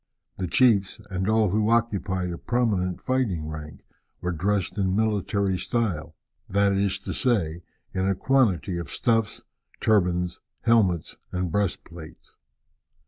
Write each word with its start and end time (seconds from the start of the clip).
The 0.39 0.47
chiefs, 0.47 0.99
and 1.11 1.29
all 1.29 1.51
who 1.51 1.69
occupied 1.69 2.31
a 2.31 2.39
prominent 2.39 2.99
fighting 2.99 3.47
rank, 3.47 3.81
were 4.19 4.31
dressed 4.31 4.75
in 4.79 4.95
military 4.95 5.59
style 5.59 6.15
that 6.49 6.71
is 6.73 6.97
to 7.01 7.13
say, 7.13 7.61
in 7.93 8.07
a 8.09 8.15
quantity 8.15 8.79
of 8.79 8.89
stuffs, 8.89 9.43
turbans, 9.79 10.39
helmets, 10.63 11.17
and 11.31 11.51
breastplates. 11.51 12.35